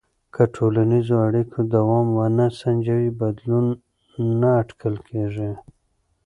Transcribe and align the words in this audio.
که 0.33 0.43
د 0.47 0.51
ټولنیزو 0.55 1.15
اړیکو 1.27 1.57
دوام 1.75 2.07
ونه 2.17 2.45
سنجوې، 2.61 3.09
بدلون 3.19 3.65
نه 4.39 4.49
اټکل 4.61 4.95
کېږي. 5.09 5.51